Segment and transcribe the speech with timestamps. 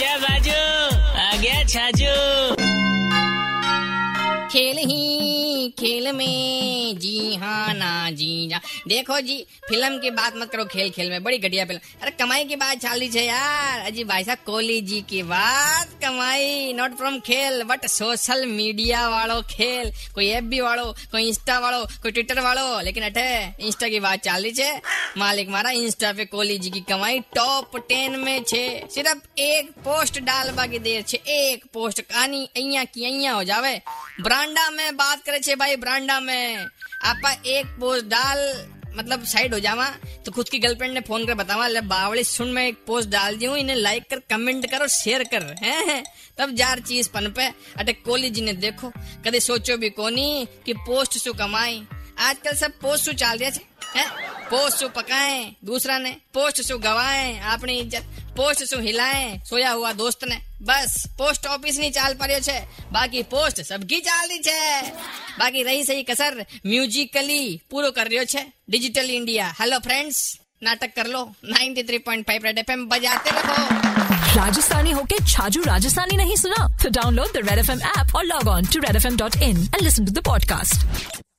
[0.00, 0.60] आजा बाजू
[1.20, 2.12] आ गया छाजू।
[4.48, 9.36] खेल ही खेल में, जी हाँ ना, जी जा देखो जी,
[9.68, 12.78] फ़िल्म की बात मत करो, खेल खेल में, बड़ी घटिया फ़िल्म। अरे, कमाई की बात
[12.78, 17.86] चाली है यार। अजी भाई साहब, कोहली जी की बात, कमाई नॉट फ्रॉम खेल बट
[17.86, 23.04] सोशल मीडिया वालों खेल। कोई एफ़ बी वालों, कोई इंस्टा वालों, कोई ट्विटर वालों, लेकिन
[23.04, 23.28] अठे
[23.66, 24.80] इंस्टा की बात चाल है।
[25.18, 30.20] मालिक मारा इंस्टा पे कोहली जी की कमाई टॉप टेन में छे। सिर्फ़ एक पोस्ट
[30.20, 33.82] डाल बाकी देर छे। एक पोस्ट कहानी अइया की अइया हो जावे।
[34.20, 36.66] ब्रांडा में बात करे छे भाई, ब्रांडा में।
[37.02, 39.88] आपा एक पोस्ट डाल मतलब साइड हो जावा।
[40.26, 43.36] तो खुद की गर्लफ्रेंड ने फ़ोन कर बतावा, ले बावड़ी सुन, मैं एक पोस्ट डाल
[43.36, 46.04] दी हूँ, इन्हें लाइक कर कमेंट कर और शेयर कर। हैं हैं।
[46.38, 47.46] तब जार चीज़ पन पे
[47.78, 48.92] अटे कोहली जी ने देखो,
[49.26, 51.82] कदे सोचो भी कोनी कि पोस्ट सु कमाई।
[52.20, 53.60] आजकल सब पोस्ट चाल छे
[53.96, 54.08] हैं?
[54.50, 58.04] पोस्ट सु पकाए, दूसरा ने पोस्ट सु गवाए अपनी इज़्ज़त,
[58.36, 62.58] पोस्ट सु हिलाए, सोया हुआ दोस्त ने। बस, पोस्ट ऑफ़िस नहीं चाल पार्यो छे,
[62.92, 64.90] बाकी पोस्ट सबकी चाल दी छे।
[65.38, 70.20] बाकी रही सही कसर, म्यूजिकली पूरो कर रियो छे, डिजिटल इंडिया। हेलो फ्रेंड्स,
[70.62, 73.56] नाटक कर लो 93.5 रेड एफएम बजाते रहो।
[74.36, 76.68] राजस्थानी होके छाजू राजस्थानी नहीं सुना?
[76.82, 79.36] तो download the red F M app और log on to red F M dot
[79.36, 81.29] in and listen to the podcast